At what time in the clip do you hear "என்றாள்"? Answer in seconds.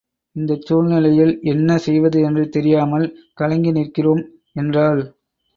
4.55-5.01